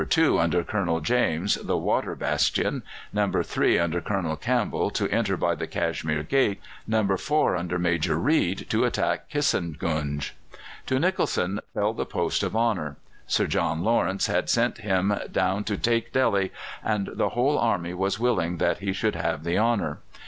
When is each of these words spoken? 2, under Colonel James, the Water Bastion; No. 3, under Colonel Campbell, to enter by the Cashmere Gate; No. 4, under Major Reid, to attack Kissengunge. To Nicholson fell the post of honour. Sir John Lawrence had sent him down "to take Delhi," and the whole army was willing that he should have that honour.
2, 0.09 0.39
under 0.39 0.63
Colonel 0.63 0.99
James, 0.99 1.53
the 1.63 1.77
Water 1.77 2.15
Bastion; 2.15 2.81
No. 3.13 3.29
3, 3.43 3.77
under 3.77 4.01
Colonel 4.01 4.35
Campbell, 4.35 4.89
to 4.89 5.07
enter 5.11 5.37
by 5.37 5.53
the 5.53 5.67
Cashmere 5.67 6.23
Gate; 6.23 6.59
No. 6.87 7.05
4, 7.15 7.55
under 7.55 7.77
Major 7.77 8.15
Reid, 8.17 8.67
to 8.71 8.83
attack 8.83 9.29
Kissengunge. 9.29 10.31
To 10.87 10.99
Nicholson 10.99 11.59
fell 11.75 11.93
the 11.93 12.07
post 12.07 12.41
of 12.41 12.55
honour. 12.55 12.97
Sir 13.27 13.45
John 13.45 13.83
Lawrence 13.83 14.25
had 14.25 14.49
sent 14.49 14.79
him 14.79 15.13
down 15.31 15.63
"to 15.65 15.77
take 15.77 16.11
Delhi," 16.11 16.51
and 16.83 17.09
the 17.13 17.29
whole 17.37 17.59
army 17.59 17.93
was 17.93 18.19
willing 18.19 18.57
that 18.57 18.79
he 18.79 18.93
should 18.93 19.13
have 19.15 19.43
that 19.43 19.55
honour. 19.55 19.99